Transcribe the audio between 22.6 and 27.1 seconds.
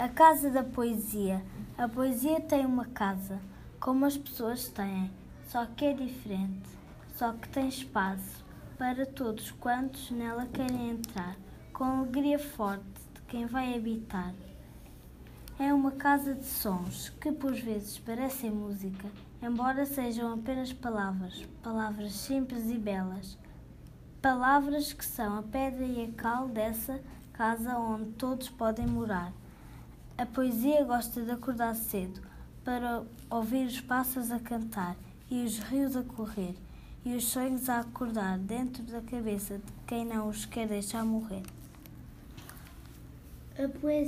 e belas. Palavras que são a pedra e a cal dessa